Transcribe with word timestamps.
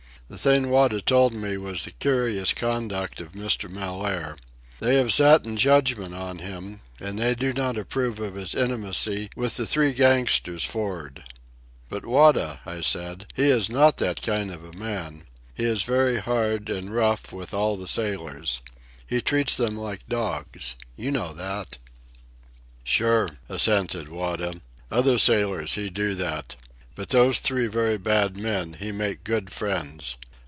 The 0.27 0.37
thing 0.37 0.69
Wada 0.69 1.01
told 1.01 1.33
me 1.33 1.57
was 1.57 1.83
the 1.83 1.91
curious 1.91 2.53
conduct 2.53 3.19
of 3.19 3.33
Mr. 3.33 3.69
Mellaire. 3.69 4.37
They 4.79 4.95
have 4.95 5.11
sat 5.11 5.45
in 5.45 5.57
judgment 5.57 6.15
on 6.15 6.37
him 6.37 6.79
and 7.01 7.19
they 7.19 7.35
do 7.35 7.51
not 7.51 7.77
approve 7.77 8.21
of 8.21 8.35
his 8.35 8.55
intimacy 8.55 9.29
with 9.35 9.57
the 9.57 9.65
three 9.65 9.91
gangsters 9.91 10.63
for'ard. 10.63 11.25
"But, 11.89 12.05
Wada," 12.05 12.61
I 12.65 12.79
said, 12.79 13.25
"he 13.35 13.49
is 13.49 13.69
not 13.69 13.97
that 13.97 14.21
kind 14.21 14.51
of 14.51 14.63
a 14.63 14.71
man. 14.71 15.25
He 15.53 15.65
is 15.65 15.83
very 15.83 16.19
hard 16.19 16.69
and 16.69 16.95
rough 16.95 17.33
with 17.33 17.53
all 17.53 17.75
the 17.75 17.85
sailors. 17.85 18.61
He 19.05 19.19
treats 19.19 19.57
them 19.57 19.75
like 19.75 20.07
dogs. 20.07 20.75
You 20.95 21.11
know 21.11 21.33
that." 21.33 21.77
"Sure," 22.85 23.27
assented 23.49 24.07
Wada. 24.07 24.53
"Other 24.89 25.17
sailors 25.17 25.73
he 25.73 25.89
do 25.89 26.15
that. 26.15 26.55
But 26.93 27.09
those 27.09 27.39
three 27.39 27.67
very 27.67 27.97
bad 27.97 28.35
men 28.35 28.73
he 28.73 28.91
make 28.91 29.23
good 29.23 29.49
friends. 29.49 30.17